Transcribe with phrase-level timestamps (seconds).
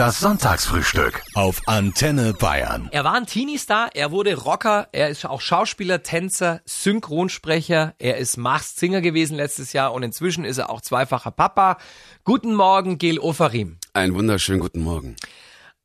[0.00, 2.88] Das Sonntagsfrühstück auf Antenne Bayern.
[2.90, 8.38] Er war ein Teenie-Star, er wurde Rocker, er ist auch Schauspieler, Tänzer, Synchronsprecher, er ist
[8.38, 11.76] Mars Singer gewesen letztes Jahr und inzwischen ist er auch zweifacher Papa.
[12.24, 13.76] Guten Morgen, Gil Ofarim.
[13.92, 15.16] Einen wunderschönen guten Morgen.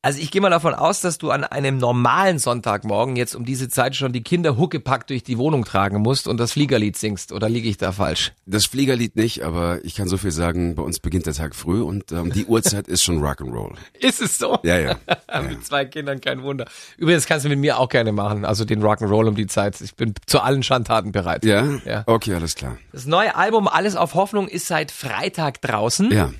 [0.06, 3.70] Also ich gehe mal davon aus, dass du an einem normalen Sonntagmorgen jetzt um diese
[3.70, 7.32] Zeit schon die Kinder huckepackt durch die Wohnung tragen musst und das Fliegerlied singst.
[7.32, 8.32] Oder liege ich da falsch?
[8.46, 11.82] Das Fliegerlied nicht, aber ich kann so viel sagen, bei uns beginnt der Tag früh
[11.82, 13.78] und ähm, die Uhrzeit ist schon Rock'n'Roll.
[14.00, 14.60] Ist es so?
[14.62, 14.96] Ja, ja.
[15.42, 16.68] mit zwei Kindern kein Wunder.
[16.98, 19.82] Übrigens kannst du mit mir auch gerne machen, also den Rock'n'Roll um die Zeit.
[19.82, 21.44] Ich bin zu allen Schandtaten bereit.
[21.44, 21.68] Ja?
[21.84, 22.04] Ja.
[22.06, 22.78] Okay, alles klar.
[22.92, 26.12] Das neue Album Alles auf Hoffnung ist seit Freitag draußen.
[26.12, 26.32] Ja.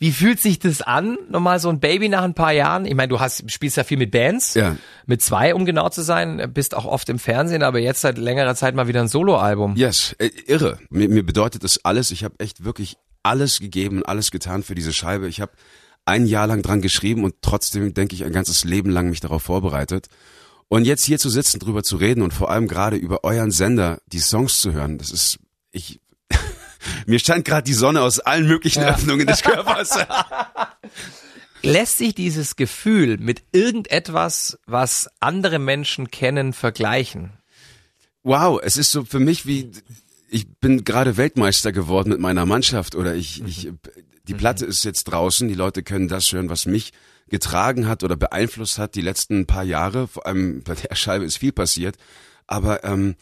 [0.00, 1.18] Wie fühlt sich das an?
[1.28, 2.84] Nochmal so ein Baby nach ein paar Jahren?
[2.84, 4.54] Ich meine, du hast, spielst ja viel mit Bands.
[4.54, 4.76] Ja.
[5.06, 6.52] Mit zwei, um genau zu sein.
[6.54, 9.74] Bist auch oft im Fernsehen, aber jetzt seit längerer Zeit mal wieder ein Soloalbum.
[9.74, 10.78] Yes, äh, irre.
[10.90, 12.12] Mir, mir bedeutet das alles.
[12.12, 15.26] Ich habe echt wirklich alles gegeben und alles getan für diese Scheibe.
[15.26, 15.52] Ich habe
[16.04, 19.42] ein Jahr lang dran geschrieben und trotzdem, denke ich, ein ganzes Leben lang mich darauf
[19.42, 20.06] vorbereitet.
[20.68, 24.00] Und jetzt hier zu sitzen, drüber zu reden und vor allem gerade über euren Sender
[24.06, 25.38] die Songs zu hören, das ist,
[25.72, 26.00] ich,
[27.06, 29.98] mir scheint gerade die Sonne aus allen möglichen Öffnungen des Körpers.
[31.62, 37.38] Lässt sich dieses Gefühl mit irgendetwas, was andere Menschen kennen, vergleichen?
[38.28, 39.70] wow, es ist so für mich wie,
[40.28, 43.72] ich bin gerade Weltmeister geworden mit meiner Mannschaft oder ich, ich,
[44.24, 46.92] die Platte ist jetzt draußen, die Leute können das hören, was mich
[47.28, 50.08] getragen hat oder beeinflusst hat die letzten paar Jahre.
[50.08, 51.96] Vor allem bei der Scheibe ist viel passiert,
[52.46, 53.16] aber ähm,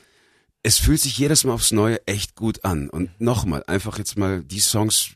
[0.67, 2.91] es fühlt sich jedes Mal aufs Neue echt gut an.
[2.91, 5.11] Und nochmal, einfach jetzt mal die Songs,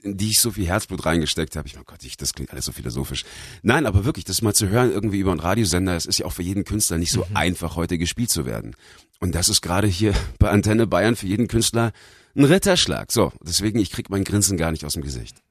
[0.00, 1.66] in die ich so viel Herzblut reingesteckt habe.
[1.66, 3.24] Ich mein Gott, ich, das klingt alles so philosophisch.
[3.62, 6.32] Nein, aber wirklich, das mal zu hören irgendwie über einen Radiosender, es ist ja auch
[6.32, 8.76] für jeden Künstler nicht so einfach, heute gespielt zu werden.
[9.18, 11.90] Und das ist gerade hier bei Antenne Bayern für jeden Künstler
[12.36, 13.10] ein Ritterschlag.
[13.10, 15.42] So, deswegen, ich krieg mein Grinsen gar nicht aus dem Gesicht.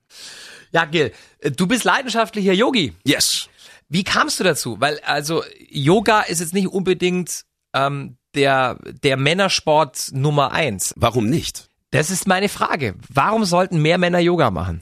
[0.71, 1.11] Ja, Gil,
[1.57, 2.93] du bist leidenschaftlicher Yogi.
[3.03, 3.49] Yes!
[3.89, 4.79] Wie kamst du dazu?
[4.79, 10.93] Weil also Yoga ist jetzt nicht unbedingt ähm, der der Männersport Nummer eins.
[10.97, 11.69] Warum nicht?
[11.95, 12.95] Das ist meine Frage.
[13.07, 14.81] Warum sollten mehr Männer Yoga machen?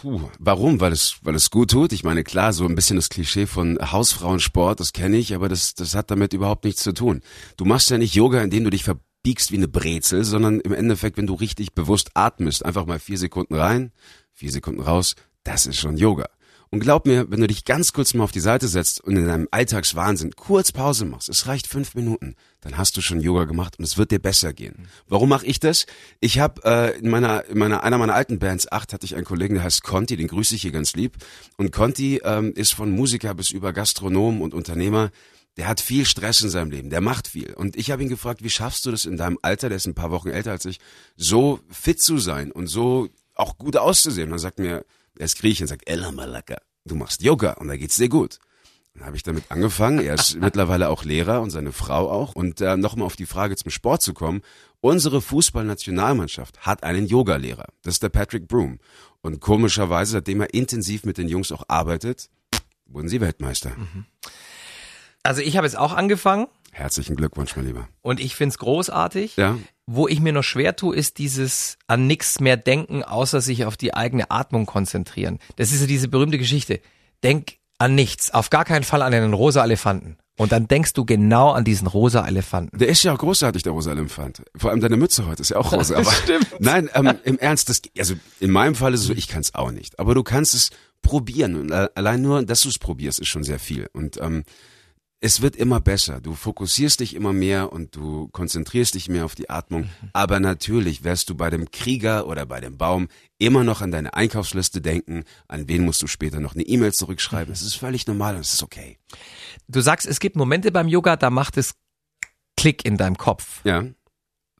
[0.00, 0.80] Puh, warum?
[0.80, 1.92] Weil es, weil es gut tut.
[1.92, 5.74] Ich meine, klar, so ein bisschen das Klischee von Hausfrauensport, das kenne ich, aber das,
[5.74, 7.20] das hat damit überhaupt nichts zu tun.
[7.58, 11.18] Du machst ja nicht Yoga, indem du dich verbiegst wie eine Brezel, sondern im Endeffekt,
[11.18, 13.92] wenn du richtig bewusst atmest, einfach mal vier Sekunden rein,
[14.32, 16.30] vier Sekunden raus, das ist schon Yoga.
[16.74, 19.28] Und glaub mir, wenn du dich ganz kurz mal auf die Seite setzt und in
[19.28, 23.78] deinem Alltagswahnsinn kurz Pause machst, es reicht fünf Minuten, dann hast du schon Yoga gemacht
[23.78, 24.88] und es wird dir besser gehen.
[25.06, 25.86] Warum mache ich das?
[26.18, 29.24] Ich habe äh, in meiner, in meiner einer meiner alten Bands acht hatte ich einen
[29.24, 31.18] Kollegen, der heißt Conti, den grüße ich hier ganz lieb.
[31.58, 35.12] Und Conti ähm, ist von Musiker bis über Gastronom und Unternehmer.
[35.56, 37.54] Der hat viel Stress in seinem Leben, der macht viel.
[37.54, 39.94] Und ich habe ihn gefragt, wie schaffst du das in deinem Alter, der ist ein
[39.94, 40.80] paar Wochen älter als ich,
[41.16, 44.30] so fit zu sein und so auch gut auszusehen?
[44.30, 44.84] Und er sagt mir,
[45.18, 48.38] er ist Grieche und sagt, Ella Malaka, du machst Yoga und da geht's dir gut.
[48.94, 49.98] Dann habe ich damit angefangen.
[49.98, 52.34] Er ist mittlerweile auch Lehrer und seine Frau auch.
[52.34, 54.42] Und äh, nochmal auf die Frage zum Sport zu kommen.
[54.80, 57.66] Unsere Fußballnationalmannschaft hat einen Yogalehrer.
[57.82, 58.78] Das ist der Patrick Broom.
[59.22, 62.28] Und komischerweise, seitdem er intensiv mit den Jungs auch arbeitet,
[62.86, 63.72] wurden sie Weltmeister.
[65.22, 67.88] Also ich habe jetzt auch angefangen Herzlichen Glückwunsch, mein Lieber.
[68.02, 69.36] und ich find's großartig.
[69.36, 73.64] Ja, Wo ich mir noch schwer tue, ist dieses an nichts mehr denken, außer sich
[73.66, 75.38] auf die eigene Atmung konzentrieren.
[75.56, 76.80] Das ist ja diese berühmte Geschichte.
[77.22, 80.16] Denk an nichts, auf gar keinen Fall an einen rosa Elefanten.
[80.36, 82.76] Und dann denkst du genau an diesen rosa Elefanten.
[82.78, 84.42] der ist ja auch großartig, der rosa Elefant.
[84.56, 85.96] Vor allem deine Mütze heute ist ja auch rosa.
[85.98, 86.48] Aber Stimmt.
[86.58, 89.54] nein, ähm, im Ernst, das, also in meinem Fall ist es so, ich kann es
[89.54, 89.98] auch nicht.
[90.00, 90.70] Aber du kannst es
[91.02, 91.54] probieren.
[91.56, 93.88] Und a- allein nur, dass du es probierst, ist schon sehr viel.
[93.92, 94.42] Und ähm,
[95.24, 96.20] es wird immer besser.
[96.20, 99.88] Du fokussierst dich immer mehr und du konzentrierst dich mehr auf die Atmung.
[100.12, 103.08] Aber natürlich wirst du bei dem Krieger oder bei dem Baum
[103.38, 105.24] immer noch an deine Einkaufsliste denken.
[105.48, 107.50] An wen musst du später noch eine E-Mail zurückschreiben.
[107.54, 108.98] Es ist völlig normal und es ist okay.
[109.66, 111.74] Du sagst, es gibt Momente beim Yoga, da macht es
[112.58, 113.64] Klick in deinem Kopf.
[113.64, 113.82] Ja.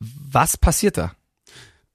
[0.01, 1.15] Was passiert da?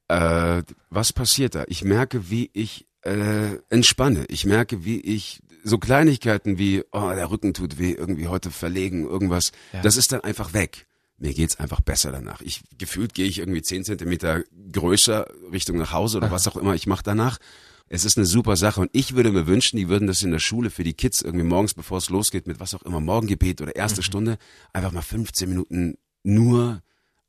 [0.06, 1.64] Äh, was passiert da?
[1.66, 4.24] Ich merke, wie ich äh, entspanne.
[4.28, 9.04] Ich merke, wie ich so Kleinigkeiten wie, oh, der Rücken tut weh, irgendwie heute verlegen,
[9.06, 9.82] irgendwas, Ja.
[9.82, 10.86] das ist dann einfach weg.
[11.18, 12.40] Mir geht's einfach besser danach.
[12.40, 14.42] Ich gefühlt gehe ich irgendwie zehn Zentimeter
[14.72, 17.38] größer Richtung nach Hause oder was auch immer ich mache danach.
[17.92, 20.38] Es ist eine super Sache und ich würde mir wünschen, die würden das in der
[20.38, 23.74] Schule für die Kids irgendwie morgens, bevor es losgeht, mit was auch immer, Morgengebet oder
[23.76, 24.38] erste Stunde,
[24.72, 26.82] einfach mal 15 Minuten nur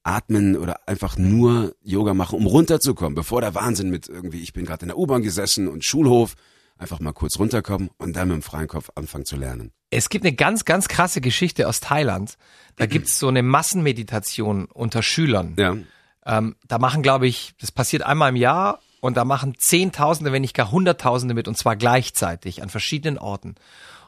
[0.04, 4.66] atmen oder einfach nur Yoga machen, um runterzukommen, bevor der Wahnsinn mit irgendwie, ich bin
[4.66, 6.36] gerade in der U-Bahn gesessen und Schulhof,
[6.78, 9.72] einfach mal kurz runterkommen und dann mit dem freien Kopf anfangen zu lernen.
[9.92, 12.38] Es gibt eine ganz, ganz krasse Geschichte aus Thailand.
[12.78, 15.54] Da gibt's so eine Massenmeditation unter Schülern.
[15.58, 15.78] Ja,
[16.26, 20.42] Ähm, da machen, glaube ich, das passiert einmal im Jahr und da machen Zehntausende, wenn
[20.42, 23.56] nicht gar Hunderttausende mit und zwar gleichzeitig an verschiedenen Orten.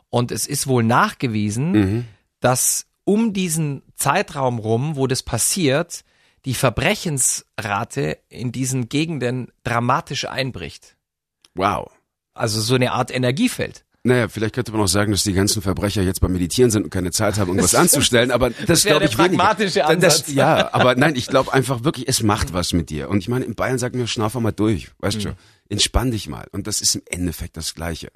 [0.09, 2.05] Und es ist wohl nachgewiesen, Mhm.
[2.39, 6.03] dass um diesen Zeitraum rum, wo das passiert,
[6.45, 10.95] die Verbrechensrate in diesen Gegenden dramatisch einbricht.
[11.55, 11.89] Wow.
[12.33, 13.85] Also so eine Art Energiefeld.
[14.05, 16.89] Naja, vielleicht könnte man auch sagen, dass die ganzen Verbrecher jetzt beim Meditieren sind und
[16.89, 19.37] keine Zeit haben, irgendwas anzustellen, aber das, wäre glaube ich der weniger.
[19.43, 20.33] pragmatische Das- Ansatz.
[20.33, 23.09] ja, aber nein, ich glaube einfach wirklich, es macht was mit dir.
[23.09, 25.21] Und ich meine, in Bayern sagt mir, schnaufer mal durch, weißt Mhm.
[25.23, 25.35] du,
[25.69, 26.47] entspann dich mal.
[26.51, 28.09] Und das ist im Endeffekt das Gleiche.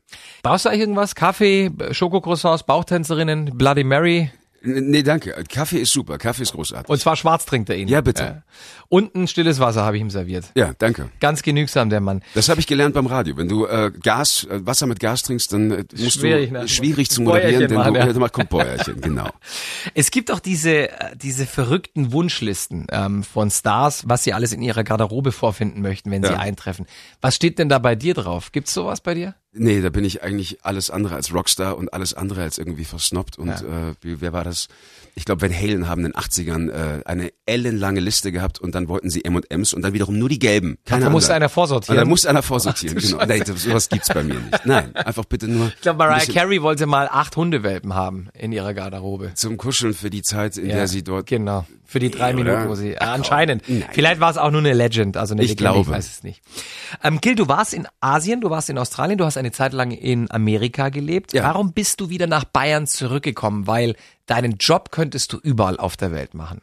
[0.43, 1.15] Brauchst du eigentlich irgendwas?
[1.15, 4.29] Kaffee, Schokocroissants, Bauchtänzerinnen, Bloody Mary?
[4.61, 5.35] Nee, danke.
[5.49, 6.89] Kaffee ist super, Kaffee ist großartig.
[6.89, 7.87] Und zwar schwarz trinkt er ihn.
[7.87, 8.43] Ja, bitte.
[8.89, 10.45] Und ein stilles Wasser habe ich ihm serviert.
[10.55, 11.09] ja, danke.
[11.19, 12.21] Ganz genügsam, der Mann.
[12.33, 13.37] Das habe ich gelernt beim Radio.
[13.37, 16.67] Wenn du äh, Gas, äh, Wasser mit Gas trinkst, dann äh, musst Schwierig, du ne?
[16.67, 18.11] schwierig zu moderieren, denn machen, du ja.
[18.11, 18.29] ja.
[18.29, 19.29] kommt Bäuerchen, genau.
[19.93, 24.61] Es gibt auch diese, äh, diese verrückten Wunschlisten ähm, von Stars, was sie alles in
[24.61, 26.39] ihrer Garderobe vorfinden möchten, wenn sie Ja.
[26.39, 26.85] eintreffen.
[27.21, 28.51] Was steht denn da bei dir drauf?
[28.51, 29.35] Gibt's sowas bei dir?
[29.57, 33.37] Nee, da bin ich eigentlich alles andere als Rockstar und alles andere als irgendwie versnobbt.
[33.37, 34.67] Und äh, wie, wer war das?
[35.15, 38.87] Ich glaube, Van Halen haben in den 80ern äh, eine ellenlange Liste gehabt und dann
[38.87, 40.77] wollten sie M&M's und dann wiederum nur die gelben.
[40.85, 41.97] Keine da musste einer vorsortieren.
[41.97, 43.25] Dann musste einer vorsortieren, genau.
[43.25, 44.65] Nee, sowas gibt's bei mir nicht.
[44.65, 48.73] Nein, einfach bitte nur ich glaube, Mariah Carey wollte mal acht Hundewelpen haben in ihrer
[48.73, 49.31] Garderobe.
[49.33, 51.65] zum Kuscheln für die Zeit, in Ja, der sie dort Genau.
[51.89, 52.69] Für die drei Nee, Minuten, oder?
[52.69, 52.91] wo sie.
[52.93, 53.63] Äh, anscheinend.
[53.69, 53.85] nein.
[53.91, 55.89] Vielleicht war es auch nur eine Legend, also eine Ich Legende, ich glaube.
[55.89, 56.41] weiß es nicht.
[57.01, 59.91] Ähm, Gil, du warst in Asien, du warst in Australien, du hast eine Zeit lang
[59.91, 61.31] in Amerika gelebt.
[61.33, 61.43] Ja.
[61.43, 63.67] Warum bist du wieder nach Bayern zurückgekommen?
[63.67, 63.95] Weil
[64.25, 66.61] deinen Job könntest du überall auf der Welt machen.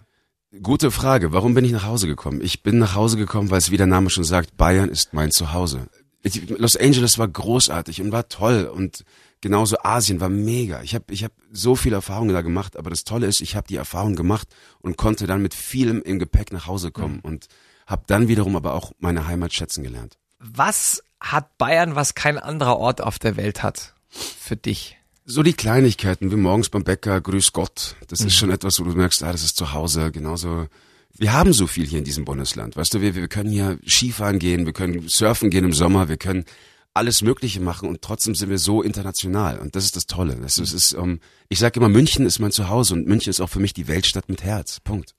[0.63, 1.33] Gute Frage.
[1.33, 2.41] Warum bin ich nach Hause gekommen?
[2.43, 5.31] Ich bin nach Hause gekommen, weil es wie der Name schon sagt, Bayern ist mein
[5.33, 5.89] Zuhause.
[6.23, 9.05] Ich, Los Angeles war großartig und war toll und
[9.45, 10.81] genauso Asien war mega.
[10.83, 13.69] Ich habe ich hab so viele Erfahrungen da gemacht, aber das Tolle ist, ich habe
[13.69, 14.49] die Erfahrung gemacht
[14.81, 17.49] und konnte dann mit vielem im Gepäck nach Hause kommen und
[17.87, 20.17] habe dann wiederum aber auch meine Heimat schätzen gelernt.
[20.39, 23.93] Was hat Bayern, was kein anderer Ort auf der Welt hat?
[24.09, 24.97] Für dich?
[25.27, 28.93] So die Kleinigkeiten, wie morgens beim Bäcker, grüß Gott, das ist schon etwas, wo du
[28.93, 30.69] merkst, ah, das ist zu Hause, genauso.
[31.13, 34.39] Wir haben so viel hier in diesem Bundesland, weißt du, wir, wir können hier Skifahren
[34.39, 36.47] gehen, wir können surfen gehen im Sommer, wir können
[36.95, 40.37] alles Mögliche machen und trotzdem sind wir so international und das ist das Tolle.
[40.37, 41.19] Das ist, ist um,
[41.49, 44.29] ich sage immer, München ist mein Zuhause und München ist auch für mich die Weltstadt
[44.29, 44.79] mit Herz.
[44.79, 45.15] Punkt.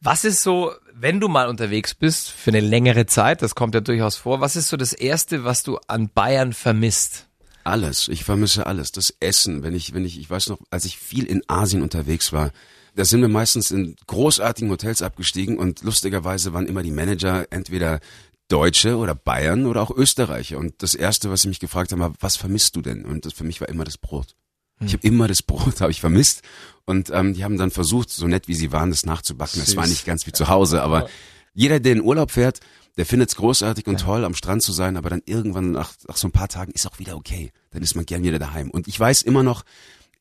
[0.00, 3.80] Was ist so, wenn du mal unterwegs bist, für eine längere Zeit, das kommt ja
[3.80, 7.28] durchaus vor, was ist so das Erste, was du an Bayern vermisst?
[7.62, 8.08] Alles.
[8.08, 8.90] Ich vermisse alles.
[8.90, 9.62] Das Essen.
[9.62, 12.50] Wenn ich, wenn ich, ich weiß noch, als ich viel in Asien unterwegs war,
[12.96, 18.00] da sind wir meistens in großartigen Hotels abgestiegen und lustigerweise waren immer die Manager entweder
[18.48, 20.58] Deutsche oder Bayern oder auch Österreicher.
[20.58, 23.04] Und das erste, was sie mich gefragt haben, war, was vermisst du denn?
[23.04, 24.36] Und das für mich war immer das Brot.
[24.80, 26.42] Ich habe immer das Brot, habe ich vermisst.
[26.84, 29.62] Und ähm, die haben dann versucht, so nett wie sie waren, das nachzubacken.
[29.62, 29.92] Es war Süß.
[29.92, 31.08] nicht ganz wie zu Hause, aber
[31.54, 32.60] jeder, der in Urlaub fährt,
[32.96, 36.16] der findet es großartig und toll, am Strand zu sein, aber dann irgendwann nach, nach
[36.16, 37.50] so ein paar Tagen ist auch wieder okay.
[37.70, 38.70] Dann ist man gern wieder daheim.
[38.70, 39.64] Und ich weiß immer noch,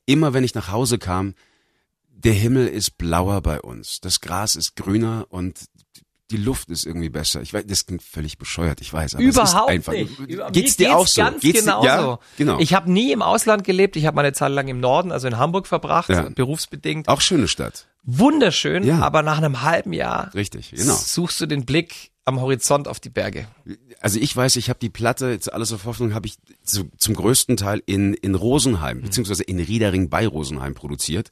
[0.05, 1.35] immer wenn ich nach Hause kam,
[2.09, 3.99] der Himmel ist blauer bei uns.
[3.99, 5.59] Das Gras ist grüner und
[6.31, 7.41] die Luft ist irgendwie besser.
[7.41, 9.93] Ich weiß, das klingt völlig bescheuert, ich weiß, aber es ist Überhaupt einfach.
[9.93, 10.17] nicht.
[10.19, 11.21] Über- Geht's dir auch so?
[11.21, 11.85] Ganz Geht's dir- genauso.
[11.87, 12.59] Ja, genau.
[12.59, 13.95] Ich habe nie im Ausland gelebt.
[13.97, 16.29] Ich habe meine Zeit lang im Norden, also in Hamburg verbracht, Ja.
[16.29, 17.07] berufsbedingt.
[17.09, 17.87] auch schöne Stadt.
[18.03, 18.99] Wunderschön, Ja.
[18.99, 20.93] aber nach einem halben Jahr Richtig, genau.
[20.95, 23.47] suchst du den Blick am Horizont auf die Berge.
[23.99, 27.15] Also ich weiß, ich habe die Platte, jetzt alles auf Hoffnung, habe ich zu, zum
[27.15, 31.31] größten Teil in, in Rosenheim, beziehungsweise in Riedering bei Rosenheim produziert.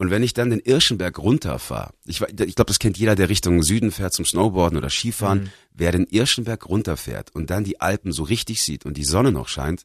[0.00, 3.62] Und wenn ich dann den Irschenberg runterfahre, ich, ich glaube, das kennt jeder, der Richtung
[3.62, 8.22] Süden fährt zum Snowboarden oder Skifahren, wer den Irschenberg runterfährt und dann die Alpen so
[8.22, 9.84] richtig sieht und die Sonne noch scheint,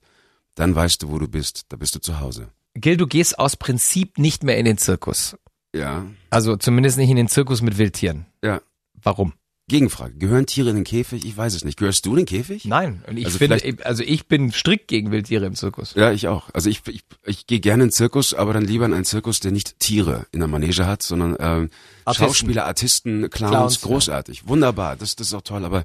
[0.56, 2.48] dann weißt du, wo du bist, da bist du zu Hause.
[2.76, 5.36] Gil, du gehst aus Prinzip nicht mehr in den Zirkus.
[5.76, 8.26] Ja, Also zumindest nicht in den Zirkus mit Wildtieren.
[8.42, 8.62] ja.
[9.04, 9.34] Warum?
[9.68, 11.26] Gegenfrage, gehören Tiere in den Käfig?
[11.26, 11.80] Ich weiß es nicht.
[11.80, 12.66] Gehörst du in den Käfig?
[12.66, 13.04] Nein.
[13.08, 15.96] Und ich Also finde, also ich bin strikt gegen Wildtiere im Zirkus.
[15.96, 16.50] Ja, ich auch.
[16.54, 19.40] Also ich, ich, ich gehe gerne in den Zirkus, aber dann lieber in einen Zirkus,
[19.40, 21.70] der nicht Tiere in der Manege hat, sondern ähm,
[22.06, 22.26] Artisten.
[22.26, 23.88] Schauspieler, Artisten, Clowns, Clowns, ja.
[23.88, 25.66] großartig, wunderbar, das, das ist auch toll.
[25.66, 25.84] Aber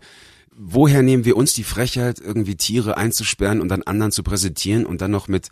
[0.54, 5.00] woher nehmen wir uns die Frechheit, irgendwie Tiere einzusperren und dann anderen zu präsentieren und
[5.00, 5.49] dann noch mit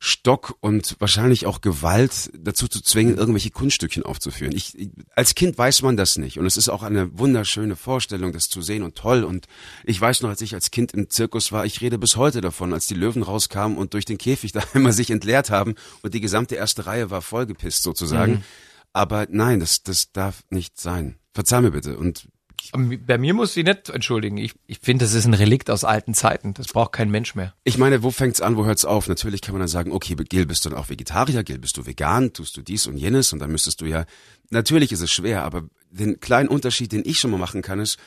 [0.00, 4.54] Stock und wahrscheinlich auch Gewalt dazu zu zwingen, irgendwelche Kunststückchen aufzuführen.
[4.54, 8.32] Ich, ich, als Kind weiß man das nicht und es ist auch eine wunderschöne Vorstellung,
[8.32, 9.24] das zu sehen und toll.
[9.24, 9.46] Und
[9.84, 12.72] ich weiß noch, als ich als Kind im Zirkus war, ich rede bis heute davon,
[12.72, 16.20] als die Löwen rauskamen und durch den Käfig da immer sich entleert haben und die
[16.20, 18.44] gesamte erste Reihe war vollgepisst sozusagen.
[18.92, 21.16] Aber nein, das, das darf nicht sein.
[21.34, 21.98] Verzeih mir bitte.
[21.98, 22.28] Und
[22.72, 24.36] Bei mir muss sie nicht entschuldigen.
[24.36, 26.54] Ich, ich finde, das ist ein Relikt aus alten Zeiten.
[26.54, 27.54] Das braucht kein Mensch mehr.
[27.64, 29.08] Ich meine, wo fängt's an, wo hört's auf?
[29.08, 31.86] Natürlich kann man dann sagen, okay, Gil, bist du dann auch Vegetarier, Gil, bist du
[31.86, 34.04] vegan, tust du dies und jenes und dann müsstest du ja,
[34.50, 37.98] natürlich ist es schwer, aber den kleinen Unterschied, den ich schon mal machen kann, ist,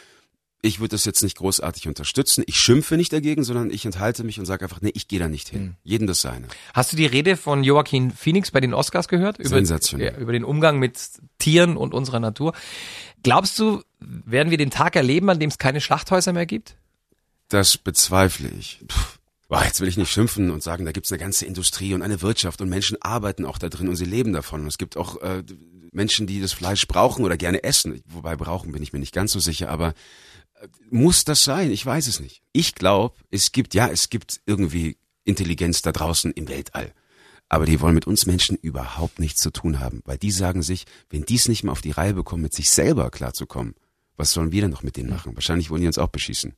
[0.64, 2.44] Ich würde das jetzt nicht großartig unterstützen.
[2.46, 5.28] Ich schimpfe nicht dagegen, sondern ich enthalte mich und sage einfach, nee, ich gehe da
[5.28, 5.64] nicht hin.
[5.64, 5.76] Mhm.
[5.84, 6.48] Jeden das seine.
[6.76, 9.40] Hast du die Rede von Joaquin Phoenix bei den Oscars gehört?
[9.40, 10.14] Über, Sensationell.
[10.14, 11.00] Ja, über den Umgang mit
[11.40, 12.54] Tieren und unserer Natur.
[13.24, 16.76] Glaubst du, werden wir den Tag erleben, an dem es keine Schlachthäuser mehr gibt?
[17.50, 18.80] Das bezweifle ich.
[19.48, 22.22] Boah, jetzt will ich nicht schimpfen und sagen, da gibt's eine ganze Industrie und eine
[22.22, 24.62] Wirtschaft und Menschen arbeiten auch da drin und sie leben davon.
[24.62, 25.44] Und es gibt auch äh,
[25.92, 28.02] Menschen, die das Fleisch brauchen oder gerne essen.
[28.08, 29.90] Wobei brauchen bin ich mir nicht ganz so sicher, aber
[30.62, 31.70] äh, muss das sein?
[31.72, 32.42] Ich weiß es nicht.
[32.54, 36.94] Ich glaube, es gibt, ja, es gibt irgendwie Intelligenz da draußen im Weltall.
[37.52, 40.86] Aber die wollen mit uns Menschen überhaupt nichts zu tun haben, weil die sagen sich,
[41.10, 43.76] wenn die es nicht mal auf die Reihe bekommen, mit sich selber klarzukommen,
[44.16, 45.36] was sollen wir denn noch mit denen machen?
[45.36, 46.54] Wahrscheinlich wollen die uns auch beschießen.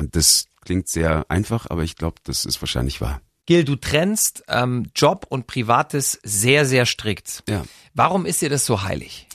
[0.00, 3.20] Und das klingt sehr einfach, aber ich glaube, das ist wahrscheinlich wahr.
[3.46, 7.44] Gil, du trennst ähm, Job und Privates sehr, sehr strikt.
[7.48, 7.64] Ja.
[7.94, 9.28] Warum ist dir das so heilig?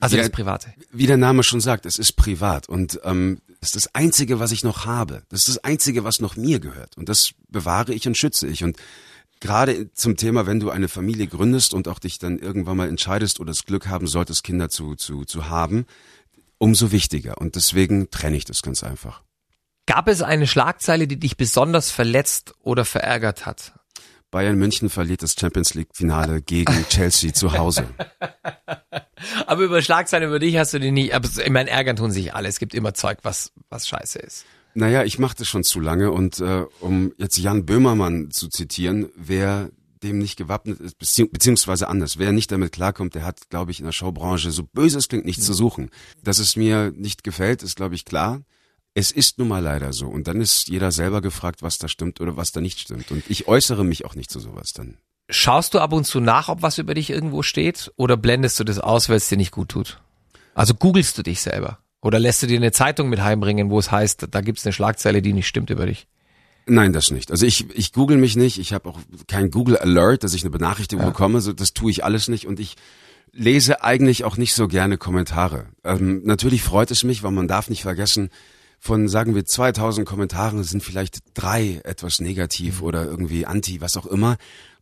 [0.00, 0.74] Also wie das Private.
[0.92, 4.52] Wie der Name schon sagt, es ist privat und ähm, das ist das Einzige, was
[4.52, 5.22] ich noch habe.
[5.30, 8.64] Das ist das Einzige, was noch mir gehört und das bewahre ich und schütze ich
[8.64, 8.76] und
[9.40, 13.40] gerade zum Thema, wenn du eine Familie gründest und auch dich dann irgendwann mal entscheidest
[13.40, 15.86] oder das Glück haben solltest, Kinder zu, zu, zu haben,
[16.58, 17.38] umso wichtiger.
[17.38, 19.22] Und deswegen trenne ich das ganz einfach.
[19.86, 23.74] Gab es eine Schlagzeile, die dich besonders verletzt oder verärgert hat?
[24.32, 27.88] Bayern München verliert das Champions League Finale gegen Chelsea zu Hause.
[29.46, 32.34] Aber über Schlagzeilen über dich hast du die nicht, aber ich meine, ärgern tun sich
[32.34, 32.48] alle.
[32.48, 34.44] Es gibt immer Zeug, was, was scheiße ist.
[34.76, 39.08] Naja, ich mache das schon zu lange und äh, um jetzt Jan Böhmermann zu zitieren,
[39.16, 39.70] wer
[40.02, 43.78] dem nicht gewappnet ist, bezieh beziehungsweise anders, wer nicht damit klarkommt, der hat, glaube ich,
[43.80, 45.46] in der Showbranche, so böse es klingt, nichts mhm.
[45.46, 45.90] zu suchen.
[46.22, 48.42] Dass es mir nicht gefällt, ist, glaube ich, klar.
[48.92, 50.08] Es ist nun mal leider so.
[50.08, 53.10] Und dann ist jeder selber gefragt, was da stimmt oder was da nicht stimmt.
[53.10, 54.98] Und ich äußere mich auch nicht zu sowas dann.
[55.30, 57.92] Schaust du ab und zu nach, ob was über dich irgendwo steht?
[57.96, 60.02] Oder blendest du das aus, weil es dir nicht gut tut?
[60.54, 61.78] Also googelst du dich selber?
[62.06, 65.22] Oder lässt du dir eine Zeitung mit heimbringen, wo es heißt, da gibt's eine Schlagzeile,
[65.22, 66.06] die nicht stimmt über dich?
[66.66, 67.32] Nein, das nicht.
[67.32, 68.60] Also ich, ich google mich nicht.
[68.60, 71.10] Ich habe auch kein Google Alert, dass ich eine Benachrichtigung ja.
[71.10, 71.40] bekomme.
[71.40, 72.46] So, das tue ich alles nicht.
[72.46, 72.76] Und ich
[73.32, 75.66] lese eigentlich auch nicht so gerne Kommentare.
[75.82, 78.30] Ähm, natürlich freut es mich, weil man darf nicht vergessen,
[78.78, 82.86] von sagen wir 2000 Kommentaren sind vielleicht drei etwas negativ mhm.
[82.86, 84.36] oder irgendwie anti, was auch immer.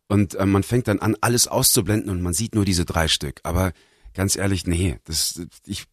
[0.07, 3.39] Und äh, man fängt dann an, alles auszublenden und man sieht nur diese drei Stück.
[3.41, 3.71] Aber
[4.13, 5.85] ganz ehrlich, nee, das, ich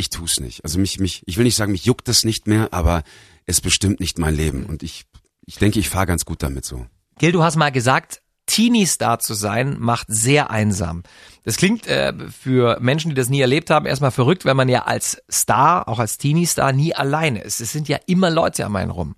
[0.00, 0.64] ich tu's nicht.
[0.64, 3.02] Also mich, mich, ich will nicht sagen, mich juckt das nicht mehr, aber
[3.46, 4.66] es bestimmt nicht mein Leben.
[4.66, 5.04] Und ich,
[5.46, 6.86] ich denke, ich fahre ganz gut damit so.
[7.18, 11.04] Gil, du hast mal gesagt, Teenie-Star zu sein, macht sehr einsam.
[11.44, 14.82] Das klingt äh, für Menschen, die das nie erlebt haben, erstmal verrückt, wenn man ja
[14.84, 17.60] als Star, auch als Teenie-Star, nie alleine ist.
[17.60, 19.14] Es sind ja immer Leute am einen rum.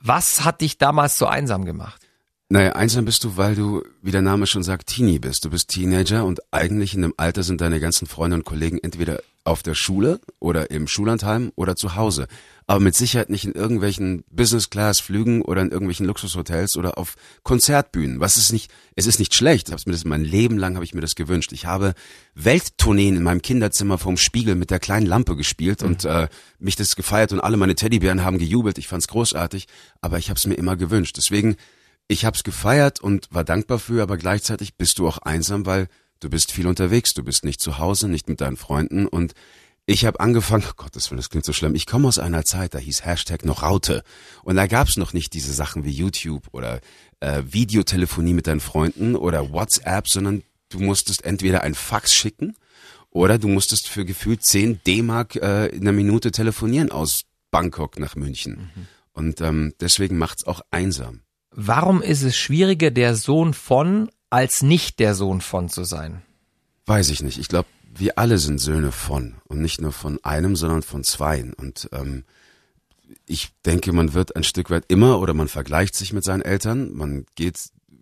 [0.00, 2.00] Was hat dich damals so einsam gemacht?
[2.48, 5.44] Naja, einsam bist du, weil du, wie der Name schon sagt, Teenie bist.
[5.44, 9.20] Du bist Teenager und eigentlich in dem Alter sind deine ganzen Freunde und Kollegen entweder
[9.46, 12.26] auf der Schule oder im Schullandheim oder zu Hause.
[12.66, 18.18] Aber mit Sicherheit nicht in irgendwelchen Business-Class-Flügen oder in irgendwelchen Luxushotels oder auf Konzertbühnen.
[18.18, 19.68] Was ist nicht, es ist nicht schlecht.
[19.68, 21.52] Ich mir das mein Leben lang habe ich mir das gewünscht.
[21.52, 21.94] Ich habe
[22.34, 25.88] Welttourneen in meinem Kinderzimmer vorm Spiegel mit der kleinen Lampe gespielt mhm.
[25.88, 28.78] und äh, mich das gefeiert und alle meine Teddybären haben gejubelt.
[28.78, 29.68] Ich fand's großartig,
[30.00, 31.16] aber ich habe es mir immer gewünscht.
[31.16, 31.56] Deswegen
[32.08, 35.88] ich hab's gefeiert und war dankbar für, aber gleichzeitig bist du auch einsam, weil
[36.20, 39.34] du bist viel unterwegs, du bist nicht zu Hause, nicht mit deinen Freunden und
[39.88, 42.78] ich habe angefangen, oh Gott, das klingt so schlimm, ich komme aus einer Zeit, da
[42.78, 44.02] hieß Hashtag noch Raute
[44.42, 46.80] und da gab's noch nicht diese Sachen wie YouTube oder
[47.20, 52.56] äh, Videotelefonie mit deinen Freunden oder WhatsApp, sondern du musstest entweder ein Fax schicken
[53.10, 58.16] oder du musstest für gefühlt 10 D-Mark äh, in einer Minute telefonieren aus Bangkok nach
[58.16, 58.70] München.
[58.74, 58.86] Mhm.
[59.12, 61.22] Und ähm, deswegen macht's auch einsam.
[61.50, 66.20] Warum ist es schwieriger, der Sohn von als nicht der Sohn von zu sein?
[66.84, 67.38] Weiß ich nicht.
[67.38, 71.54] Ich glaube, wir alle sind Söhne von und nicht nur von einem, sondern von zweien.
[71.54, 72.24] Und ähm,
[73.24, 76.92] ich denke, man wird ein Stück weit immer oder man vergleicht sich mit seinen Eltern.
[76.92, 77.58] Man geht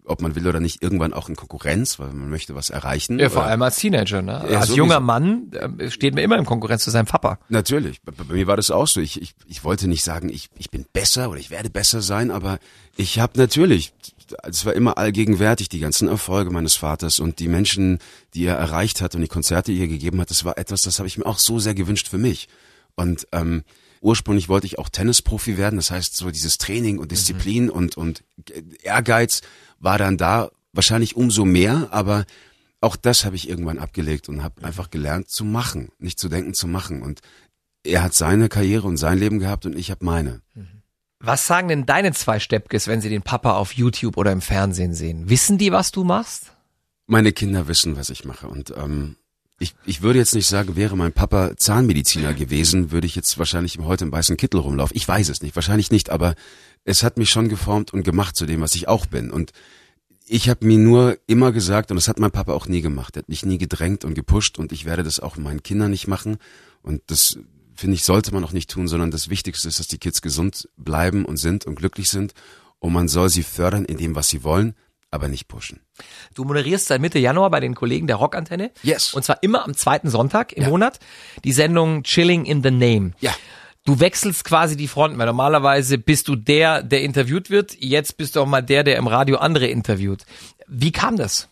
[0.06, 3.18] ob man will oder nicht, irgendwann auch in Konkurrenz, weil man möchte was erreichen.
[3.18, 3.50] Ja, vor oder?
[3.50, 4.32] allem als Teenager, ne?
[4.32, 4.76] Ja, als sowieso.
[4.76, 7.38] junger Mann äh, steht man immer in Konkurrenz zu seinem Papa.
[7.48, 8.02] Natürlich.
[8.02, 9.00] Bei, bei, mir war das auch so.
[9.00, 12.30] Ich, ich, ich wollte nicht sagen, ich, ich bin besser oder ich werde besser sein,
[12.30, 12.58] aber
[12.96, 13.94] ich habe natürlich,
[14.42, 17.98] es war immer allgegenwärtig, die ganzen Erfolge meines Vaters und die Menschen,
[18.34, 20.98] die er erreicht hat und die Konzerte, die er gegeben hat, das war etwas, das
[20.98, 22.48] habe ich mir auch so sehr gewünscht für mich.
[22.94, 23.64] Und ähm,
[24.00, 27.70] ursprünglich wollte ich auch Tennisprofi werden, das heißt so dieses Training und Disziplin mhm.
[27.70, 28.24] und, und
[28.82, 29.42] Ehrgeiz
[29.78, 32.24] war dann da wahrscheinlich umso mehr, aber
[32.80, 36.52] auch das habe ich irgendwann abgelegt und habe einfach gelernt zu machen, nicht zu denken,
[36.52, 37.02] zu machen.
[37.02, 37.20] Und
[37.82, 40.42] er hat seine Karriere und sein Leben gehabt und ich habe meine.
[41.20, 44.92] Was sagen denn deine zwei Steppkes, wenn sie den Papa auf YouTube oder im Fernsehen
[44.92, 45.30] sehen?
[45.30, 46.52] Wissen die, was du machst?
[47.06, 49.16] Meine Kinder wissen, was ich mache und ähm,
[49.60, 53.78] Ich, ich würde jetzt nicht sagen, wäre mein Papa Zahnmediziner gewesen, würde ich jetzt wahrscheinlich
[53.78, 54.96] heute im weißen Kittel rumlaufen.
[54.96, 56.34] Ich weiß es nicht, wahrscheinlich nicht, aber
[56.84, 59.30] es hat mich schon geformt und gemacht zu dem, was ich auch bin.
[59.30, 59.52] Und
[60.26, 63.20] ich habe mir nur immer gesagt, und das hat mein Papa auch nie gemacht, er
[63.20, 66.38] hat mich nie gedrängt und gepusht und ich werde das auch meinen Kindern nicht machen.
[66.82, 67.38] Und das,
[67.74, 70.68] finde ich, sollte man auch nicht tun, sondern das Wichtigste ist, dass die Kids gesund
[70.76, 72.34] bleiben und sind und glücklich sind.
[72.80, 74.74] Und man soll sie fördern in dem, was sie wollen,
[75.14, 75.80] aber nicht pushen.
[76.34, 78.70] Du moderierst seit Mitte Januar bei den Kollegen der Rockantenne.
[78.82, 79.14] Yes.
[79.14, 80.68] Und zwar immer am zweiten Sonntag im Ja.
[80.68, 80.98] Monat.
[81.44, 83.12] Die Sendung Chilling in the Name.
[83.20, 83.34] Ja.
[83.86, 87.76] Du wechselst quasi die Fronten, weil normalerweise bist du der, der interviewt wird.
[87.78, 90.24] Jetzt bist du auch mal der, der im Radio andere interviewt.
[90.66, 91.48] Wie kam das?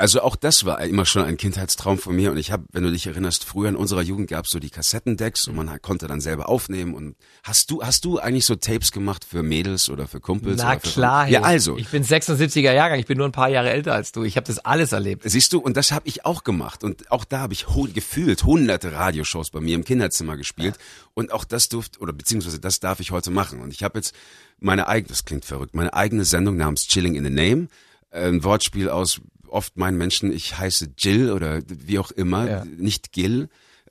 [0.00, 2.92] Also auch das war immer schon ein Kindheitstraum von mir und ich habe, wenn du
[2.92, 6.20] dich erinnerst, früher in unserer Jugend gab es so die Kassettendecks und man konnte dann
[6.20, 10.20] selber aufnehmen und hast du hast du eigentlich so Tapes gemacht für Mädels oder für
[10.20, 10.58] Kumpels?
[10.58, 11.28] Na für klar.
[11.28, 11.44] Ja, Hilf.
[11.46, 11.78] also.
[11.78, 13.00] Ich bin 76er Jahrgang.
[13.00, 14.22] Ich bin nur ein paar Jahre älter als du.
[14.22, 15.24] Ich habe das alles erlebt.
[15.26, 16.84] Siehst du, und das habe ich auch gemacht.
[16.84, 20.76] Und auch da habe ich gefühlt hunderte Radioshows bei mir im Kinderzimmer gespielt.
[21.14, 23.60] Und auch das durfte, oder beziehungsweise das darf ich heute machen.
[23.60, 24.14] Und ich habe jetzt
[24.60, 27.66] meine eigene, das klingt verrückt, meine eigene Sendung namens Chilling in the Name.
[28.12, 32.64] Ein Wortspiel aus oft meinen Menschen, ich heiße Jill oder wie auch immer, Ja.
[32.64, 33.48] nicht Gil.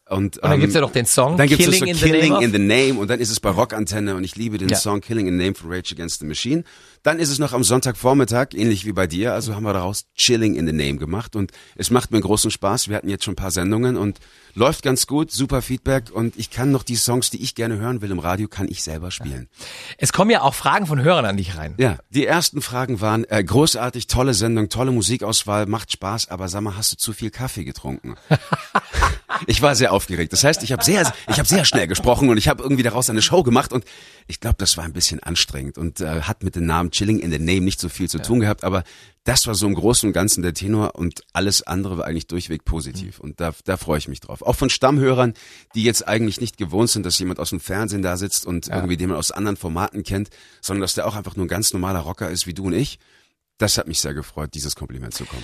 [0.09, 2.01] Und, Und dann ähm, gibt's ja noch den Song dann gibt's Killing so in the
[2.05, 4.57] Killing Name of- in the Name und dann ist es bei Rockantenne und ich liebe
[4.57, 4.77] den Ja.
[4.77, 6.63] Song Killing in the Name von Rage Against the Machine.
[7.03, 10.55] Dann ist es noch am Sonntagvormittag, ähnlich wie bei dir, also haben wir daraus Chilling
[10.55, 12.87] in the Name gemacht und es macht mir großen Spaß.
[12.89, 14.19] Wir hatten jetzt schon ein paar Sendungen und
[14.55, 18.01] läuft ganz gut, super Feedback und ich kann noch die Songs, die ich gerne hören
[18.01, 19.47] will im Radio, kann ich selber spielen.
[19.97, 21.75] Es kommen ja auch Fragen von Hörern an dich rein.
[21.77, 26.61] Ja, die ersten Fragen waren äh, großartig, tolle Sendung, tolle Musikauswahl, macht Spaß, aber sag
[26.61, 28.15] mal, hast du zu viel Kaffee getrunken?
[29.45, 30.33] Ich war sehr aufgeregt.
[30.33, 33.09] Das heißt, ich habe sehr, ich habe sehr schnell gesprochen und ich habe irgendwie daraus
[33.09, 33.85] eine Show gemacht und
[34.27, 37.31] ich glaube, das war ein bisschen anstrengend und äh, hat mit dem Namen Chilling in
[37.31, 38.83] the Name nicht so viel zu tun gehabt, aber
[39.23, 42.63] das war so im Großen und Ganzen der Tenor und alles andere war eigentlich durchweg
[42.63, 44.41] positiv und da, da freue ich mich drauf.
[44.41, 45.33] Auch von Stammhörern,
[45.75, 48.97] die jetzt eigentlich nicht gewohnt sind, dass jemand aus dem Fernsehen da sitzt und irgendwie
[48.97, 50.29] den man aus anderen Formaten kennt,
[50.61, 52.99] sondern dass der auch einfach nur ein ganz normaler Rocker ist wie du und ich.
[53.57, 55.43] Das hat mich sehr gefreut, dieses Kompliment zu kommen.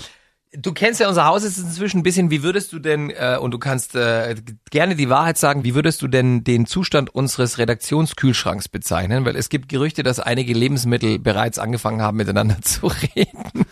[0.55, 2.29] Du kennst ja unser Haus jetzt inzwischen ein bisschen.
[2.29, 4.35] Wie würdest du denn, äh, und du kannst äh,
[4.69, 9.25] gerne die Wahrheit sagen, wie würdest du denn den Zustand unseres Redaktionskühlschranks bezeichnen?
[9.25, 13.65] Weil es gibt Gerüchte, dass einige Lebensmittel bereits angefangen haben, miteinander zu reden.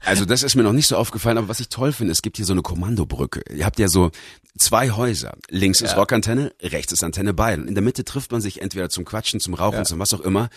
[0.00, 2.36] Also das ist mir noch nicht so aufgefallen, aber was ich toll finde, es gibt
[2.36, 3.42] hier so eine Kommandobrücke.
[3.52, 4.10] Ihr habt ja so
[4.56, 5.36] zwei Häuser.
[5.50, 7.62] Links ist Rockantenne, rechts ist Antenne Bayern.
[7.62, 10.20] Und in der Mitte trifft man sich entweder zum Quatschen, zum Rauchen, zum was auch
[10.20, 10.50] immer.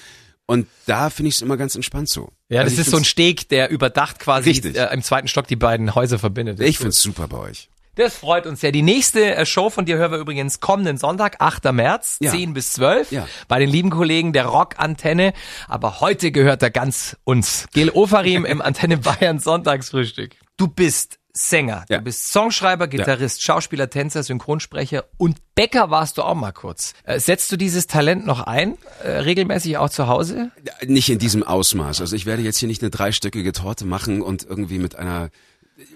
[0.51, 2.29] Und da finde ich es immer ganz entspannt so.
[2.49, 5.47] Ja, Also das ich ist so ein Steg, der überdacht quasi äh, im zweiten Stock
[5.47, 6.59] die beiden Häuser verbindet.
[6.59, 6.83] Das Ich cool.
[6.83, 7.69] find's super bei euch.
[7.95, 8.71] Das freut uns sehr.
[8.71, 11.71] Die nächste äh, Show von dir hören wir übrigens kommenden Sonntag, 8.
[11.73, 12.31] März, Ja.
[12.31, 13.27] 10 bis 12, Ja.
[13.49, 15.33] bei den lieben Kollegen der Rockantenne.
[15.67, 17.67] Aber heute gehört er ganz uns.
[17.73, 20.35] Gil Ofarim im Antenne Bayern Sonntagsfrühstück.
[20.57, 21.97] Du bist Sänger, Ja.
[21.99, 26.93] du bist Songschreiber, Gitarrist, Schauspieler, Tänzer, Synchronsprecher und Bäcker warst du auch mal kurz.
[27.03, 30.51] Äh, setzt du dieses Talent noch ein, äh, regelmäßig auch zu Hause?
[30.85, 32.01] Nicht in diesem Ausmaß.
[32.01, 35.29] Also ich werde jetzt hier nicht eine dreistöckige Torte machen und irgendwie mit einer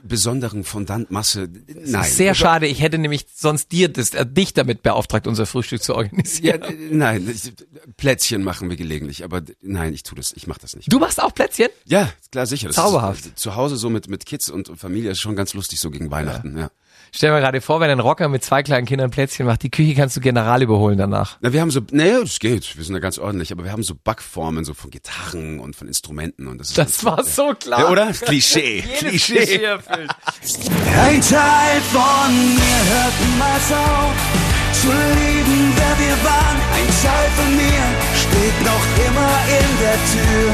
[0.03, 1.49] besonderen Fondantmasse.
[1.85, 2.03] Nein.
[2.09, 5.93] Sehr schade, ich hätte nämlich sonst dir das, äh, dich damit beauftragt, unser Frühstück zu
[5.93, 6.61] Ja, organisieren.
[6.61, 7.53] äh, nein, ich-
[7.97, 10.91] Plätzchen machen wir gelegentlich, aber nein, ich tu das, ich mach das nicht.
[10.91, 11.69] Du machst auch Plätzchen?
[11.85, 12.67] Ja, klar, sicher.
[12.67, 13.25] Das Zauberhaft.
[13.27, 16.11] Ist, zu Hause so mit, mit Kids und Familie ist schon ganz lustig so gegen
[16.11, 16.69] Weihnachten, ja.
[17.15, 19.95] Stell mir gerade vor, wenn ein Rocker mit zwei kleinen Kindern Plätzchen macht, die Küche
[19.95, 21.37] kannst du general überholen danach.
[21.39, 23.83] Na, wir haben so, naja, das geht, wir sind da ganz ordentlich, aber wir haben
[23.83, 27.79] so Backformen so von Gitarren und von Instrumenten und das ist Das war so klar.
[27.79, 28.11] Ja, oder?
[28.11, 28.81] Klischee.
[28.97, 29.65] Klischee.
[29.65, 34.13] Ein Teil von mir hört niemals auf
[34.73, 36.57] zu lieben, wer wir waren.
[36.75, 37.83] Ein Teil von mir
[38.19, 40.51] steht noch immer in der Tür.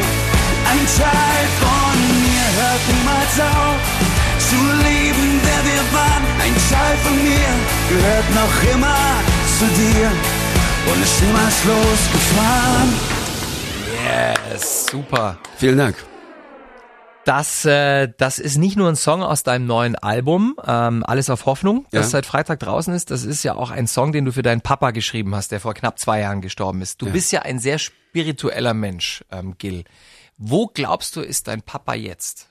[0.70, 6.24] Ein Teil von mir hört niemals auf zu lieben, wer wir waren.
[6.42, 7.50] Ein Teil von mir
[7.90, 8.98] gehört noch immer
[9.60, 10.12] zu dir
[10.92, 12.94] und ist niemals losgefahren.
[14.52, 15.38] Yes, super.
[15.58, 15.96] Vielen Dank.
[17.24, 21.46] Das, äh, das ist nicht nur ein Song aus deinem neuen Album, ähm, Alles auf
[21.46, 22.10] Hoffnung, das Ja.
[22.10, 23.12] seit Freitag draußen ist.
[23.12, 25.76] Das ist ja auch ein Song, den du für deinen Papa geschrieben hast, der vor
[25.76, 27.00] knapp zwei Jahren gestorben ist.
[27.00, 29.84] Du bist ja ein sehr spiritueller Mensch, ähm, Gil.
[30.38, 32.48] Wo glaubst du, ist dein Papa jetzt?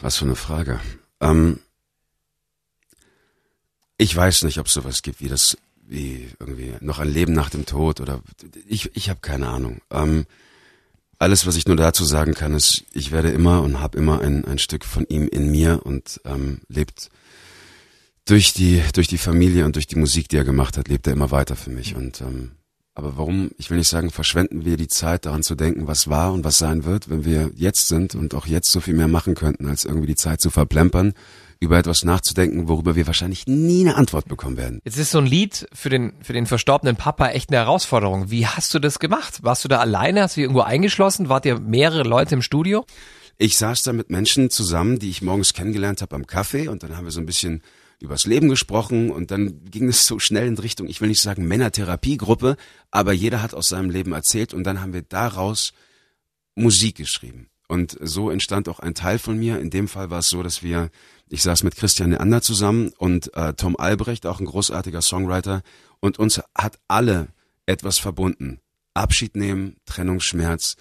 [0.00, 0.80] Was für eine Frage.
[1.20, 1.60] Ähm,
[3.96, 7.50] ich weiß nicht, ob es sowas gibt wie das, wie irgendwie noch ein Leben nach
[7.50, 8.22] dem Tod oder
[8.66, 9.80] ich, ich habe keine Ahnung.
[9.90, 10.26] Ähm,
[11.18, 14.44] alles, was ich nur dazu sagen kann, ist, ich werde immer und habe immer ein,
[14.44, 17.10] ein Stück von ihm in mir und ähm, lebt
[18.24, 21.14] durch die durch die Familie und durch die Musik, die er gemacht hat, lebt er
[21.14, 22.52] immer weiter für mich und ähm,
[22.98, 26.32] Aber warum, ich will nicht sagen, verschwenden wir die Zeit daran zu denken, was war
[26.32, 29.36] und was sein wird, wenn wir jetzt sind und auch jetzt so viel mehr machen
[29.36, 31.14] könnten, als irgendwie die Zeit zu verplempern,
[31.60, 34.80] über etwas nachzudenken, worüber wir wahrscheinlich nie eine Antwort bekommen werden.
[34.84, 38.32] Jetzt ist so ein Lied für den, für den verstorbenen Papa echt eine Herausforderung.
[38.32, 39.44] Wie hast du das gemacht?
[39.44, 40.22] Warst du da alleine?
[40.22, 41.28] Hast du dich irgendwo eingeschlossen?
[41.28, 42.84] Wart ihr mehrere Leute im Studio?
[43.36, 46.96] Ich saß da mit Menschen zusammen, die ich morgens kennengelernt habe am Kaffee und dann
[46.96, 47.62] haben wir so ein bisschen
[48.00, 51.48] übers Leben gesprochen und dann ging es so schnell in Richtung, ich will nicht sagen
[51.48, 52.56] Männertherapiegruppe,
[52.90, 55.72] aber jeder hat aus seinem Leben erzählt und dann haben wir daraus
[56.54, 57.48] Musik geschrieben.
[57.68, 59.60] Und so entstand auch ein Teil von mir.
[59.60, 60.90] In dem Fall war es so, dass wir,
[61.28, 65.62] ich saß mit Christian Neander zusammen und äh, Tom Albrecht, auch ein großartiger Songwriter,
[66.00, 67.28] und uns hat alle
[67.66, 68.60] etwas verbunden.
[68.94, 70.76] Abschied nehmen, Trennungsschmerz,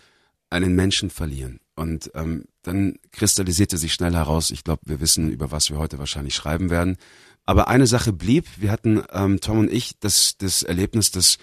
[0.50, 1.60] einen Menschen verlieren.
[1.78, 6.00] Und ähm, dann kristallisierte sich schnell heraus, ich glaube, wir wissen, über was wir heute
[6.00, 6.98] wahrscheinlich schreiben werden.
[7.46, 11.38] Aber eine Sache blieb, wir hatten, ähm, Tom und ich, das, das Erlebnis, dass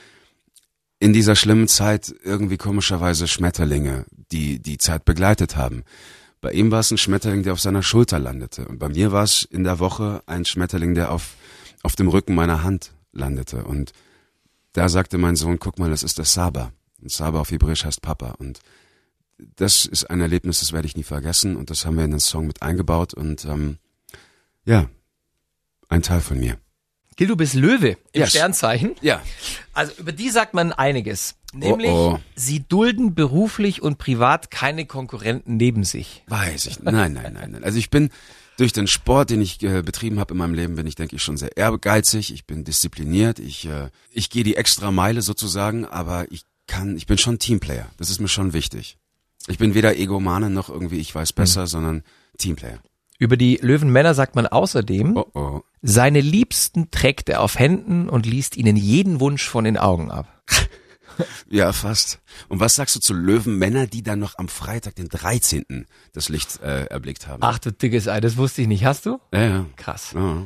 [0.98, 5.84] in dieser schlimmen Zeit irgendwie komischerweise Schmetterlinge, die die Zeit begleitet haben.
[6.40, 8.66] Bei ihm war es ein Schmetterling, der auf seiner Schulter landete.
[8.66, 11.36] Und bei mir war es in der Woche ein Schmetterling, der auf,
[11.82, 13.64] auf dem Rücken meiner Hand landete.
[13.64, 13.92] Und
[14.72, 16.72] da sagte mein Sohn, guck mal, das ist der Saba.
[17.00, 18.34] Und Saba auf Hebräisch heißt Papa.
[18.38, 18.60] Und
[19.38, 22.20] das ist ein Erlebnis, das werde ich nie vergessen und das haben wir in den
[22.20, 23.78] Song mit eingebaut und ähm,
[24.64, 24.88] ja,
[25.88, 26.58] ein Teil von mir.
[27.16, 28.30] Gil, du bist Löwe im Yes.
[28.30, 28.96] Sternzeichen.
[29.00, 29.22] Ja.
[29.72, 31.36] Also über die sagt man einiges.
[31.52, 32.20] Nämlich, Oh, oh.
[32.34, 36.24] sie dulden beruflich und privat keine Konkurrenten neben sich.
[36.26, 36.80] Weiß ich.
[36.82, 37.62] Nein, nein, nein, nein.
[37.62, 38.10] Also ich bin
[38.56, 41.22] durch den Sport, den ich äh, betrieben habe in meinem Leben, bin ich, denke ich,
[41.22, 42.32] schon sehr ehrgeizig.
[42.32, 43.38] Ich bin diszipliniert.
[43.38, 47.88] Ich, äh, ich gehe die extra Meile sozusagen, aber ich kann, ich bin schon Teamplayer.
[47.96, 48.98] Das ist mir schon wichtig.
[49.46, 52.02] Ich bin weder Egomane noch irgendwie ich weiß besser, sondern
[52.38, 52.80] Teamplayer.
[53.18, 55.60] Über die Löwenmänner sagt man außerdem, Oh oh.
[55.82, 60.42] seine Liebsten trägt er auf Händen und liest ihnen jeden Wunsch von den Augen ab.
[61.48, 62.18] Ja, fast.
[62.48, 65.86] Und was sagst du zu Löwenmänner, die dann noch am Freitag, den 13.
[66.12, 67.40] das Licht äh, erblickt haben?
[67.42, 68.84] Ach du dickes Ei, das wusste ich nicht.
[68.84, 69.20] Hast du?
[69.32, 69.66] Ja, ja.
[69.76, 70.10] Krass.
[70.12, 70.42] ja.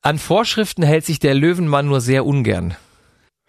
[0.00, 2.74] An Vorschriften hält sich der Löwenmann nur sehr ungern.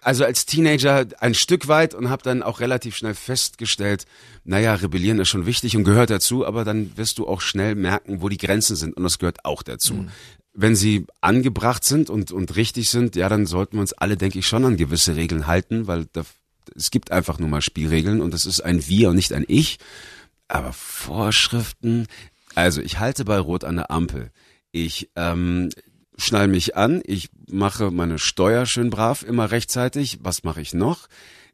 [0.08, 4.06] Also als Teenager ein Stück weit und habe dann auch relativ schnell festgestellt,
[4.46, 8.22] naja, rebellieren ist schon wichtig und gehört dazu, aber dann wirst du auch schnell merken,
[8.22, 10.06] wo die Grenzen sind und das gehört auch dazu.
[10.54, 14.40] Wenn sie angebracht sind und, und richtig sind, ja, dann sollten wir uns alle, denke
[14.40, 16.22] ich, schon an gewisse Regeln halten, weil da,
[16.74, 19.78] es gibt einfach nur mal Spielregeln und es ist ein Wir und nicht ein Ich.
[20.48, 22.08] Aber Vorschriften,
[22.56, 24.32] also ich halte bei Rot an der Ampel.
[24.72, 25.70] Ich ähm,
[26.18, 30.20] schnall mich an, ich mache meine Steuer schön brav, immer rechtzeitig.
[30.22, 31.08] Was mache ich noch?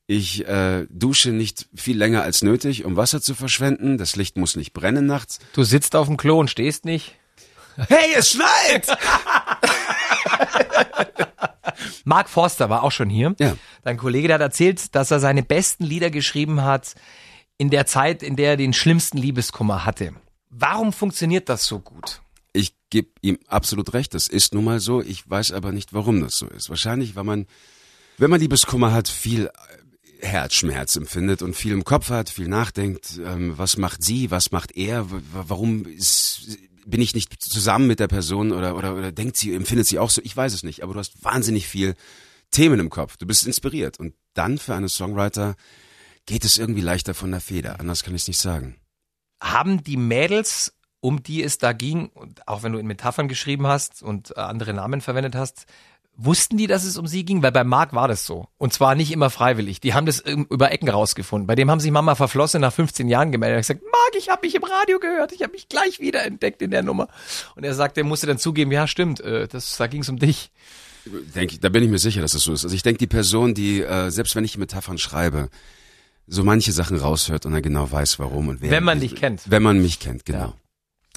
[0.06, 3.97] Ich äh, dusche nicht viel länger als nötig, um Wasser zu verschwenden.
[3.97, 5.39] Das Licht muss nicht brennen nachts.
[5.54, 7.15] Du sitzt auf dem Klo und stehst nicht.
[7.76, 8.88] Hey, es schneit!
[12.04, 13.36] Mark Forster war auch schon hier.
[13.39, 13.56] Ja.
[13.84, 16.95] Dein Kollege, der hat erzählt, dass er seine besten Lieder geschrieben hat
[17.58, 20.13] in der Zeit, in der er den schlimmsten Liebeskummer hatte.
[20.49, 22.21] Warum funktioniert das so gut?
[22.53, 25.01] Ich gebe ihm absolut recht, das ist nun mal so.
[25.01, 26.69] Ich weiß aber nicht, warum das so ist.
[26.69, 27.47] Wahrscheinlich, weil man,
[28.19, 33.19] wenn man Liebeskummer hat, viel äh, Herzschmerz empfindet und viel im Kopf hat, viel nachdenkt,
[33.25, 38.07] ähm, was macht sie, was macht er, warum ist, bin ich nicht zusammen mit der
[38.07, 40.93] Person oder, oder, oder denkt sie, empfindet sie auch so, ich weiß es nicht, aber
[40.93, 41.95] du hast wahnsinnig viel
[42.51, 45.55] Themen im Kopf, du bist inspiriert und dann für einen Songwriter
[46.25, 48.77] geht es irgendwie leichter von der Feder, anders kann ich es nicht sagen.
[49.41, 53.67] Haben die Mädels, um die es da ging, und auch wenn du in Metaphern geschrieben
[53.67, 55.65] hast und äh, andere Namen verwendet hast,
[56.15, 57.43] wussten die, dass es um sie ging?
[57.43, 58.47] Weil bei Marc war das so.
[58.57, 59.81] Und zwar nicht immer freiwillig.
[59.81, 61.45] Die haben das über Ecken rausgefunden.
[61.45, 63.57] Bei dem haben sich Mama verflossen nach 15 Jahren gemeldet.
[63.57, 65.33] Hat gesagt, Marc, ich habe mich im Radio gehört.
[65.33, 67.09] Ich habe mich gleich wiederentdeckt in der Nummer.
[67.55, 70.19] Und er sagte, er musste dann zugeben, ja stimmt, äh, das, da ging es um
[70.19, 70.51] dich.
[71.35, 72.63] Denk, da bin ich mir sicher, dass es so ist.
[72.63, 75.49] Also ich denke, die Person, die, äh, selbst wenn ich Metaphern schreibe,
[76.27, 78.71] so manche Sachen raushört und dann genau weiß, warum und wer.
[78.71, 79.41] Wenn man dich kennt.
[79.51, 80.39] Wenn man mich kennt, genau.
[80.39, 80.53] Ja.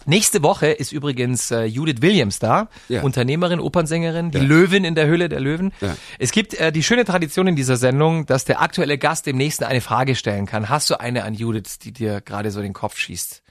[0.07, 3.03] Nächste Woche ist übrigens äh, Judith Williams da, Ja.
[3.03, 4.45] Unternehmerin, Opernsängerin, die Ja.
[4.45, 5.73] Löwin in der Höhle der Löwen.
[5.81, 5.97] Ja.
[6.19, 9.64] Es gibt äh, die schöne Tradition in dieser Sendung, dass der aktuelle Gast dem nächsten
[9.64, 10.69] eine Frage stellen kann.
[10.69, 13.42] Hast du eine an Judith, die dir gerade so den Kopf schießt?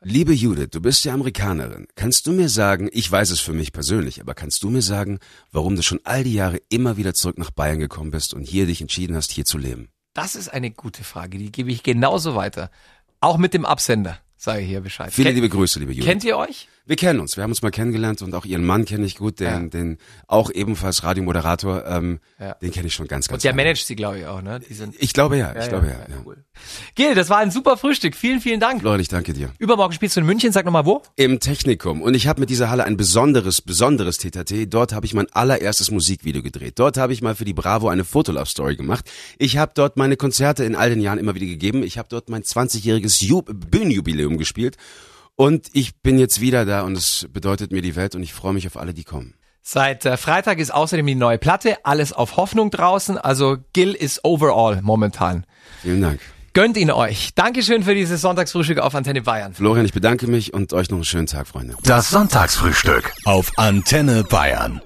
[0.00, 1.88] Liebe Judith, du bist ja Amerikanerin.
[1.96, 5.18] Kannst du mir sagen, ich weiß es für mich persönlich, aber kannst du mir sagen,
[5.50, 8.66] warum du schon all die Jahre immer wieder zurück nach Bayern gekommen bist und hier
[8.66, 9.88] dich entschieden hast, hier zu leben?
[10.14, 12.70] Das ist eine gute Frage, die gebe ich genauso weiter.
[13.20, 15.12] Auch mit dem Absender, sage hier Bescheid.
[15.12, 16.06] Viele Ken- liebe Grüße, liebe Judith.
[16.08, 16.68] Kennt ihr euch?
[16.88, 19.40] Wir kennen uns, wir haben uns mal kennengelernt und auch ihren Mann kenne ich gut,
[19.40, 19.60] den, Ja.
[19.60, 22.54] den auch ebenfalls Radiomoderator, ähm, Ja.
[22.54, 23.62] den kenne ich schon ganz, ganz Und der lange.
[23.64, 24.60] managt sie, glaube ich, auch, ne?
[24.98, 25.92] Ich glaube ja, ich glaube ja.
[25.92, 26.22] ja.
[26.24, 26.42] Cool.
[26.94, 28.16] Gil, das war ein super Frühstück.
[28.16, 28.80] Vielen, vielen Dank.
[28.80, 29.50] Florian, ich danke dir.
[29.58, 30.50] Übermorgen spielst du in München.
[30.50, 31.02] Sag nochmal wo?
[31.16, 32.00] Im Technikum.
[32.00, 34.64] Und ich habe mit dieser Halle ein besonderes, besonderes TTT.
[34.72, 36.78] Dort habe ich mein allererstes Musikvideo gedreht.
[36.78, 39.04] Dort habe ich mal für die Bravo eine Fotolove-Story gemacht.
[39.36, 41.82] Ich habe dort meine Konzerte in all den Jahren immer wieder gegeben.
[41.82, 44.78] Ich habe dort mein 20-jähriges Ju Bühnenjubiläum gespielt.
[45.40, 48.52] Und ich bin jetzt wieder da und es bedeutet mir die Welt und ich freue
[48.52, 49.34] mich auf alle, die kommen.
[49.62, 51.76] Seit äh, Freitag ist außerdem die neue Platte.
[51.84, 53.16] Alles auf Hoffnung draußen.
[53.16, 55.46] Also Gil ist overall momentan.
[55.82, 56.18] Vielen Dank.
[56.54, 57.34] Gönnt ihn euch.
[57.36, 59.54] Dankeschön für dieses Sonntagsfrühstück auf Antenne Bayern.
[59.54, 61.76] Florian, ich bedanke mich und euch noch einen schönen Tag, Freunde.
[61.84, 64.80] Das Sonntagsfrühstück auf Antenne Bayern.